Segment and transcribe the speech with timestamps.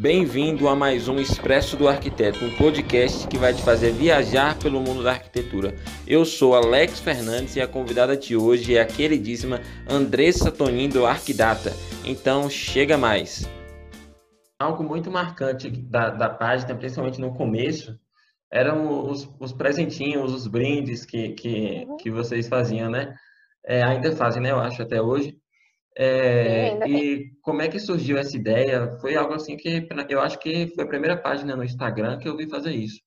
[0.00, 4.80] Bem-vindo a mais um Expresso do Arquiteto, um podcast que vai te fazer viajar pelo
[4.80, 5.74] mundo da arquitetura.
[6.06, 11.04] Eu sou Alex Fernandes e a convidada de hoje é a queridíssima Andressa Tonin do
[11.04, 11.72] Arquidata.
[12.04, 13.50] Então, chega mais!
[14.60, 17.98] Algo muito marcante da, da página, principalmente no começo,
[18.52, 21.96] eram os, os presentinhos, os brindes que, que, uhum.
[21.96, 23.16] que vocês faziam, né?
[23.66, 24.52] É, ainda fazem, né?
[24.52, 25.36] Eu acho, até hoje.
[25.96, 28.96] É, e como é que surgiu essa ideia?
[29.00, 32.36] Foi algo assim que eu acho que foi a primeira página no Instagram que eu
[32.36, 33.00] vi fazer isso.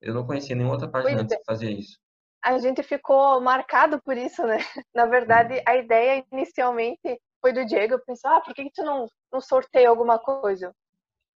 [0.00, 1.38] Eu não conhecia nenhuma outra página antes é.
[1.38, 1.98] que fazia isso.
[2.44, 4.58] A gente ficou marcado por isso, né?
[4.94, 7.98] Na verdade, a ideia inicialmente foi do Diego.
[8.06, 10.72] Pensou, ah, por que, que tu não, não sorteia alguma coisa?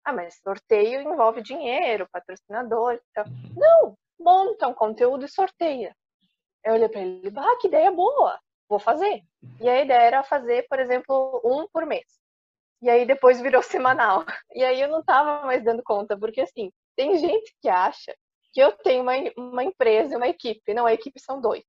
[0.05, 3.01] Ah, mas sorteio envolve dinheiro, patrocinador.
[3.11, 3.55] Então, uhum.
[3.57, 5.95] não, monta um conteúdo e sorteia.
[6.63, 9.23] Eu olhei para ele, ah, que ideia boa vou fazer.
[9.61, 12.07] E a ideia era fazer, por exemplo, um por mês.
[12.81, 14.25] E aí depois virou semanal.
[14.55, 18.15] E aí eu não tava mais dando conta, porque assim, tem gente que acha
[18.53, 20.75] que eu tenho uma, uma empresa, uma equipe.
[20.75, 21.65] Não, a equipe são dois.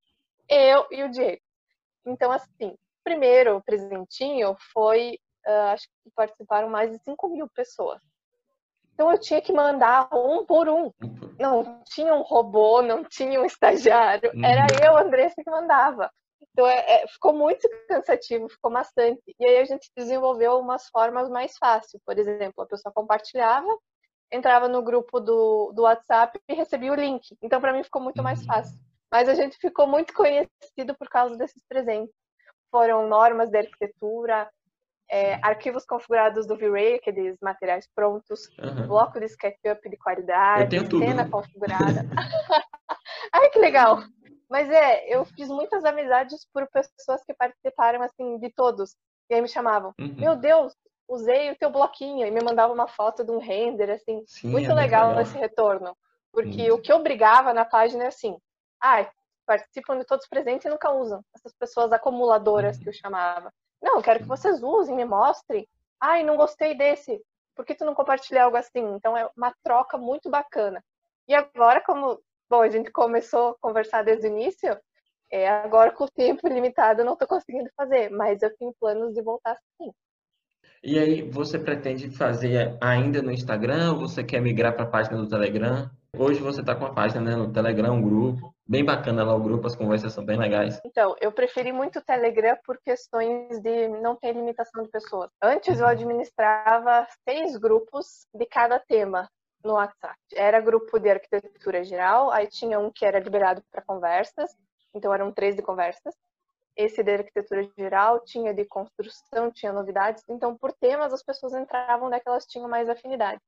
[0.47, 1.41] Eu e o Diego.
[2.06, 8.02] Então, assim, primeiro presentinho foi, uh, acho que participaram mais de 5 mil pessoas.
[8.94, 10.91] Então eu tinha que mandar um por um.
[11.39, 14.30] Não tinha um robô, não tinha um estagiário.
[14.44, 14.86] Era uhum.
[14.86, 16.11] eu, Andressa, que mandava.
[16.60, 19.34] Então, é, é, ficou muito cansativo, ficou bastante.
[19.40, 22.04] E aí a gente desenvolveu umas formas mais fáceis.
[22.06, 23.70] Por exemplo, a pessoa compartilhava,
[24.30, 27.34] entrava no grupo do, do WhatsApp e recebia o link.
[27.42, 28.78] Então, para mim, ficou muito mais fácil.
[29.10, 32.14] Mas a gente ficou muito conhecido por causa desses presentes.
[32.70, 34.50] Foram normas de arquitetura,
[35.10, 38.86] é, arquivos configurados do V-Ray, aqueles materiais prontos, uhum.
[38.86, 42.06] bloco de SketchUp de qualidade, cena configurada.
[43.32, 44.04] Ai, que legal!
[44.50, 48.95] Mas é, eu fiz muitas amizades por pessoas que participaram, assim, de todos.
[49.30, 50.16] E aí me chamavam, uhum.
[50.17, 50.75] meu Deus,
[51.08, 52.25] usei o teu bloquinho.
[52.25, 54.23] E me mandavam uma foto de um render, assim.
[54.25, 55.95] Sim, muito é legal, legal, esse retorno.
[56.31, 58.38] Porque o que eu brigava na página é assim,
[58.81, 59.11] ai, ah,
[59.45, 61.24] participam de todos presentes e nunca usam.
[61.35, 62.84] Essas pessoas acumuladoras uhum.
[62.84, 63.51] que eu chamava.
[63.81, 65.68] Não, eu quero que vocês usem, me mostrem.
[66.00, 67.22] Ai, não gostei desse.
[67.56, 68.84] Por que tu não compartilha algo assim?
[68.95, 70.84] Então é uma troca muito bacana.
[71.28, 72.19] E agora, como
[72.50, 74.76] Bom, a gente começou a conversar desde o início.
[75.32, 79.14] É, agora, com o tempo limitado, eu não estou conseguindo fazer, mas eu tenho planos
[79.14, 79.92] de voltar sim.
[80.84, 85.18] E aí, você pretende fazer ainda no Instagram ou você quer migrar para a página
[85.18, 85.92] do Telegram?
[86.18, 88.52] Hoje você está com a página né, no Telegram, um grupo.
[88.68, 90.81] Bem bacana lá o grupo, as conversas são bem legais.
[90.84, 95.30] Então, eu preferi muito o Telegram por questões de não ter limitação de pessoas.
[95.42, 95.92] Antes eu uhum.
[95.92, 99.30] administrava seis grupos de cada tema
[99.64, 100.18] no WhatsApp.
[100.34, 104.56] Era grupo de arquitetura geral, aí tinha um que era liberado para conversas,
[104.94, 106.16] então eram três de conversas.
[106.75, 112.08] Esse de arquitetura geral tinha de construção, tinha novidades, então por temas as pessoas entravam
[112.08, 113.42] onde é elas tinham mais afinidade.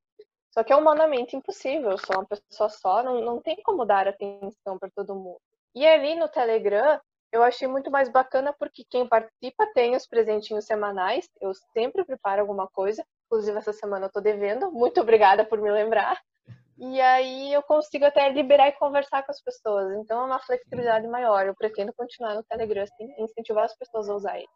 [0.53, 4.77] Só que é humanamente impossível, só uma pessoa só, não, não tem como dar atenção
[4.77, 5.39] para todo mundo.
[5.73, 6.99] E ali no Telegram,
[7.31, 12.41] eu achei muito mais bacana porque quem participa tem os presentinhos semanais, eu sempre preparo
[12.41, 14.69] alguma coisa, Inclusive, essa semana eu tô devendo.
[14.73, 16.19] Muito obrigada por me lembrar.
[16.77, 19.89] E aí eu consigo até liberar e conversar com as pessoas.
[19.99, 21.45] Então é uma flexibilidade maior.
[21.45, 24.49] Eu pretendo continuar no Telegram, assim, incentivar as pessoas a usar ele.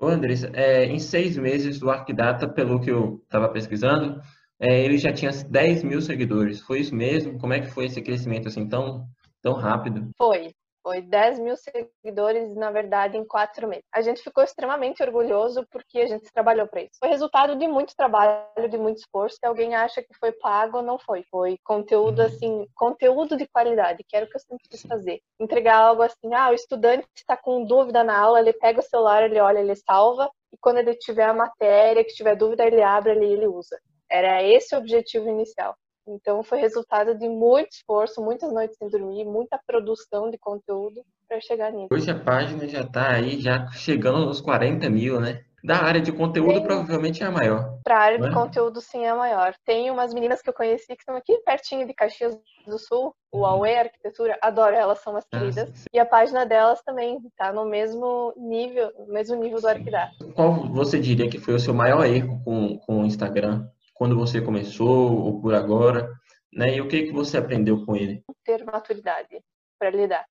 [0.00, 4.22] Ô, Andressa, é, em seis meses do Arquidata, pelo que eu estava pesquisando,
[4.58, 6.62] é, ele já tinha 10 mil seguidores.
[6.62, 7.38] Foi isso mesmo?
[7.38, 9.04] Como é que foi esse crescimento assim tão,
[9.42, 10.08] tão rápido?
[10.16, 10.54] Foi.
[10.84, 13.86] Foi 10 mil seguidores, na verdade, em quatro meses.
[13.90, 16.98] A gente ficou extremamente orgulhoso porque a gente trabalhou para isso.
[17.00, 19.38] Foi resultado de muito trabalho, de muito esforço.
[19.40, 21.24] Se alguém acha que foi pago, não foi.
[21.30, 22.26] Foi conteúdo, uhum.
[22.26, 25.22] assim, conteúdo de qualidade, que era o que eu sempre quis fazer.
[25.40, 29.22] Entregar algo assim, ah, o estudante está com dúvida na aula, ele pega o celular,
[29.22, 33.12] ele olha, ele salva, e quando ele tiver a matéria, que tiver dúvida, ele abre
[33.12, 33.80] ali e ele usa.
[34.10, 35.74] Era esse o objetivo inicial.
[36.06, 41.40] Então foi resultado de muito esforço, muitas noites sem dormir, muita produção de conteúdo para
[41.40, 41.88] chegar nisso.
[41.90, 45.44] Hoje a página já está aí, já chegando nos 40 mil, né?
[45.64, 46.62] Da área de conteúdo, Tem...
[46.62, 47.78] provavelmente é a maior.
[47.82, 48.32] Para a área de é?
[48.32, 49.54] conteúdo, sim, é a maior.
[49.64, 53.38] Tem umas meninas que eu conheci que estão aqui pertinho de Caxias do Sul, o
[53.38, 53.46] uhum.
[53.46, 55.70] Aue Arquitetura, adoro elas, são umas ah, queridas.
[55.70, 60.12] Ah, e a página delas também está no mesmo nível, no mesmo nível do Arquidata.
[60.34, 63.66] Qual você diria que foi o seu maior erro com, com o Instagram?
[63.94, 66.12] Quando você começou ou por agora,
[66.52, 66.74] né?
[66.76, 68.22] E o que que você aprendeu com ele?
[68.44, 69.40] Ter maturidade
[69.78, 70.26] para lidar,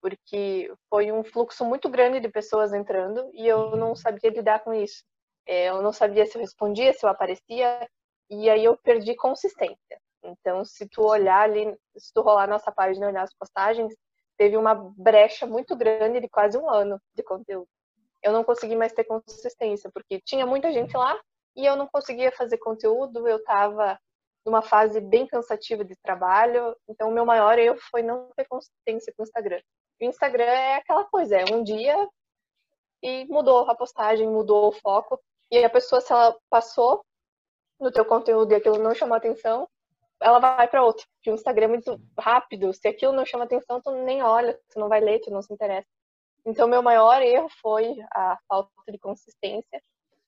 [0.00, 4.72] porque foi um fluxo muito grande de pessoas entrando e eu não sabia lidar com
[4.72, 5.02] isso.
[5.46, 7.88] É, eu não sabia se eu respondia, se eu aparecia
[8.28, 10.00] e aí eu perdi consistência.
[10.22, 13.94] Então, se tu olhar ali, se tu rolar nossa página e olhar as postagens,
[14.36, 17.68] teve uma brecha muito grande de quase um ano de conteúdo.
[18.22, 21.18] Eu não consegui mais ter consistência, porque tinha muita gente lá,
[21.56, 23.98] e eu não conseguia fazer conteúdo, eu estava
[24.44, 29.12] numa fase bem cansativa de trabalho, então o meu maior erro foi não ter consistência
[29.16, 29.60] com o Instagram.
[30.00, 31.96] O Instagram é aquela coisa, é um dia
[33.02, 35.20] e mudou a postagem, mudou o foco,
[35.50, 37.04] e a pessoa, se ela passou
[37.80, 39.68] no teu conteúdo e aquilo não chamou atenção,
[40.20, 41.06] ela vai para outro.
[41.16, 44.78] Porque o Instagram é muito rápido, se aquilo não chama atenção, tu nem olha, tu
[44.78, 45.88] não vai ler, tu não se interessa.
[46.44, 49.82] Então, meu maior erro foi a falta de consistência.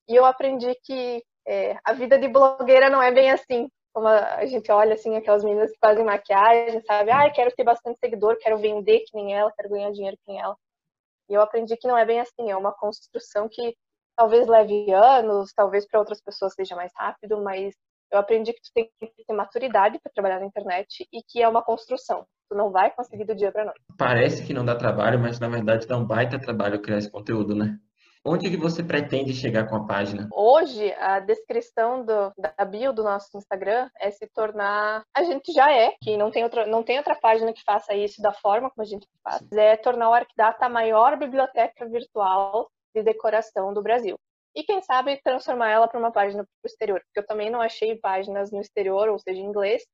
[0.08, 3.69] E eu aprendi que é, a vida de blogueira não é bem assim.
[3.93, 7.10] Como a gente olha, assim, aquelas meninas que fazem maquiagem, sabe?
[7.10, 10.40] Ah, quero ter bastante seguidor, quero vender que nem ela, quero ganhar dinheiro que nem
[10.40, 10.56] ela.
[11.28, 12.50] E eu aprendi que não é bem assim.
[12.50, 13.75] É uma construção que
[14.16, 17.75] talvez leve anos, talvez para outras pessoas seja mais rápido, mas
[18.11, 21.49] eu aprendi que tu tem que ter maturidade para trabalhar na internet e que é
[21.49, 22.26] uma construção.
[22.49, 23.81] Tu não vai conseguir do dia para noite.
[23.99, 27.54] Parece que não dá trabalho, mas na verdade dá um baita trabalho criar esse conteúdo,
[27.54, 27.78] né?
[28.28, 30.28] Onde que você pretende chegar com a página?
[30.30, 35.02] Hoje, a descrição do, da bio do nosso Instagram é se tornar.
[35.14, 38.20] A gente já é, que não tem, outra, não tem outra página que faça isso
[38.20, 43.02] da forma como a gente faz, é tornar o Arquidata a maior biblioteca virtual de
[43.02, 44.19] decoração do Brasil
[44.54, 47.60] e quem sabe transformar ela para uma página para o exterior, porque eu também não
[47.60, 49.84] achei páginas no exterior, ou seja, em inglês,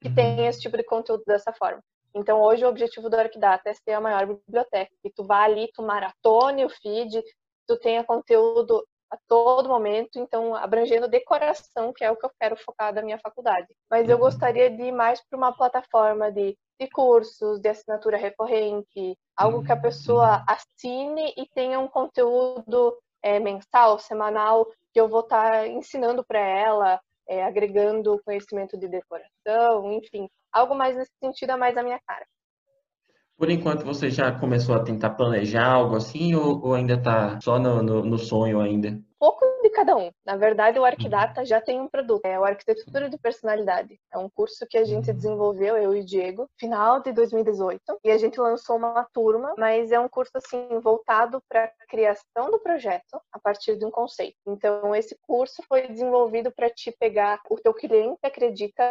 [0.00, 0.14] que uhum.
[0.14, 1.82] tem esse tipo de conteúdo dessa forma.
[2.14, 5.68] Então, hoje, o objetivo do Arquidata é ser a maior biblioteca, que tu vá ali,
[5.74, 7.20] tu maratone o feed,
[7.72, 12.56] tu tenha conteúdo a todo momento, então, abrangendo decoração, que é o que eu quero
[12.56, 13.68] focar da minha faculdade.
[13.90, 14.22] Mas eu uhum.
[14.22, 19.72] gostaria de ir mais para uma plataforma de, de cursos, de assinatura recorrente, algo que
[19.72, 20.44] a pessoa uhum.
[20.48, 26.40] assine e tenha um conteúdo é, mensal, semanal, que eu vou estar tá ensinando para
[26.40, 32.00] ela, é, agregando conhecimento de decoração, enfim, algo mais nesse sentido é mais a minha
[32.06, 32.26] cara.
[33.36, 37.58] Por enquanto, você já começou a tentar planejar algo assim ou, ou ainda está só
[37.58, 39.00] no, no, no sonho ainda?
[39.18, 40.10] Pouco cada um.
[40.24, 43.98] Na verdade, o Arquidata já tem um produto, é o Arquitetura de Personalidade.
[44.12, 48.10] É um curso que a gente desenvolveu, eu e o Diego, final de 2018, e
[48.10, 52.58] a gente lançou uma turma, mas é um curso assim voltado para a criação do
[52.58, 54.36] projeto a partir de um conceito.
[54.46, 58.82] Então, esse curso foi desenvolvido para te pegar o teu cliente acredita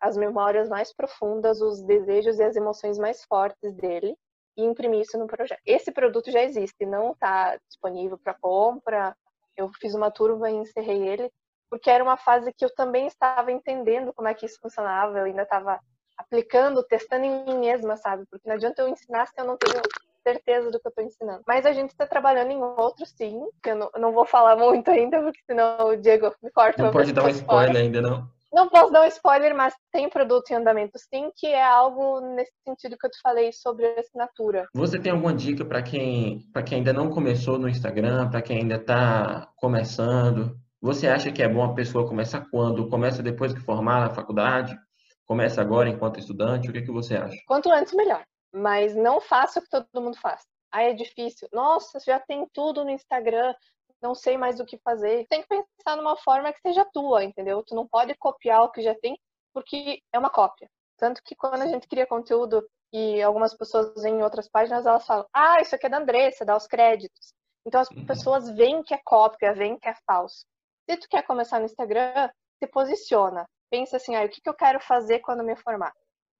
[0.00, 4.16] as memórias mais profundas, os desejos e as emoções mais fortes dele
[4.56, 5.60] e imprimir isso no projeto.
[5.64, 9.16] Esse produto já existe, não está disponível para compra,
[9.60, 11.30] eu fiz uma turma e encerrei ele,
[11.70, 15.24] porque era uma fase que eu também estava entendendo como é que isso funcionava, eu
[15.24, 15.78] ainda estava
[16.16, 18.24] aplicando, testando em mim mesma, sabe?
[18.30, 19.80] Porque não adianta eu ensinar se eu não tenho
[20.22, 21.42] certeza do que eu estou ensinando.
[21.46, 24.56] Mas a gente está trabalhando em outros sim, que eu não, eu não, vou falar
[24.56, 26.82] muito ainda, porque senão o Diego me corta.
[26.82, 27.78] Não pode dar um spoiler fora.
[27.78, 28.37] ainda, não?
[28.52, 32.52] Não posso dar um spoiler, mas tem produto em andamento sim, que é algo nesse
[32.66, 34.66] sentido que eu te falei sobre a assinatura.
[34.74, 38.76] Você tem alguma dica para quem, quem ainda não começou no Instagram, para quem ainda
[38.76, 40.56] está começando?
[40.80, 42.88] Você acha que é bom a pessoa começar quando?
[42.88, 44.78] Começa depois que formar na faculdade?
[45.26, 46.70] Começa agora enquanto estudante?
[46.70, 47.36] O que, que você acha?
[47.46, 48.24] Quanto antes, melhor.
[48.52, 50.42] Mas não faça o que todo mundo faz.
[50.72, 51.48] Ah, é difícil.
[51.52, 53.54] Nossa, já tem tudo no Instagram
[54.02, 55.26] não sei mais o que fazer.
[55.28, 57.62] Tem que pensar numa forma que seja tua, entendeu?
[57.64, 59.18] Tu não pode copiar o que já tem,
[59.52, 60.68] porque é uma cópia.
[60.96, 65.26] Tanto que quando a gente cria conteúdo e algumas pessoas em outras páginas, elas falam,
[65.32, 67.32] ah, isso aqui é da Andressa, dá os créditos.
[67.66, 68.06] Então as uhum.
[68.06, 70.44] pessoas veem que é cópia, veem que é falso.
[70.88, 73.46] Se tu quer começar no Instagram, se posiciona.
[73.70, 75.92] Pensa assim, ah, o que, que eu quero fazer quando me formar?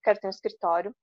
[0.03, 0.93] Quero ter um escritório,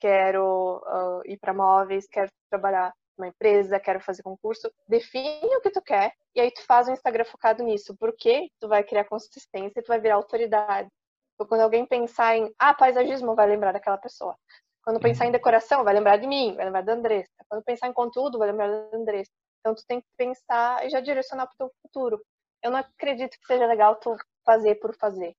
[0.00, 5.70] quero uh, ir para móveis, quero trabalhar uma empresa, quero fazer concurso, define o que
[5.70, 9.80] tu quer e aí tu faz um Instagram focado nisso, porque tu vai criar consistência
[9.80, 10.88] e tu vai virar autoridade.
[11.34, 14.36] Então, quando alguém pensar em, ah, paisagismo, vai lembrar daquela pessoa.
[14.84, 17.30] Quando pensar em decoração, vai lembrar de mim, vai lembrar da Andressa.
[17.48, 19.30] Quando pensar em conteúdo, vai lembrar da Andressa.
[19.60, 22.22] Então, tu tem que pensar e já direcionar para o teu futuro.
[22.62, 25.34] Eu não acredito que seja legal tu fazer por fazer.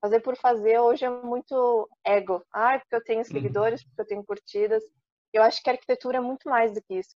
[0.00, 2.44] Fazer por fazer hoje é muito ego.
[2.52, 3.24] Ah, porque eu tenho uhum.
[3.24, 4.82] seguidores, porque eu tenho curtidas.
[5.32, 7.16] Eu acho que a arquitetura é muito mais do que isso.